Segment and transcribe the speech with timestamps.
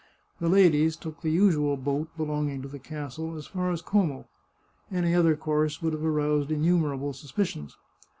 [0.39, 4.25] The ladies took the usual boat belonging to the castle as far as Como;
[4.91, 7.77] any other course would have aroused innu merable suspicions.